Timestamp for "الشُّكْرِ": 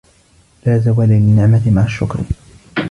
1.85-2.19